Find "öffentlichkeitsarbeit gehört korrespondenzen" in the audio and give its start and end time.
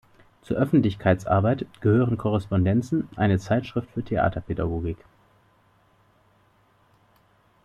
0.57-3.07